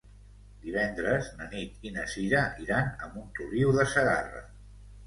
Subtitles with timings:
[0.63, 4.47] Divendres na Nit i na Cira iran a Montoliu de Segarra.